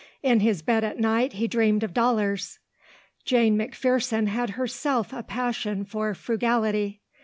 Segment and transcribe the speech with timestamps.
[0.23, 2.57] In his bed at night he dreamed of dollars.
[3.23, 7.01] Jane McPherson had herself a passion for frugality.